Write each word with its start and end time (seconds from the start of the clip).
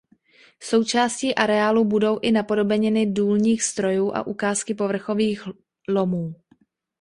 Součástí 0.63 1.35
areálu 1.35 1.85
budou 1.85 2.19
i 2.21 2.31
napodobeniny 2.31 3.05
důlních 3.05 3.63
strojů 3.63 4.11
a 4.15 4.27
ukázky 4.27 4.73
povrchových 4.73 5.41
lomů. 5.89 6.35